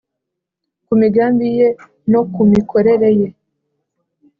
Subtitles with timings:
[0.85, 1.67] ku migambi ye
[2.11, 3.29] no ku mikorere ye...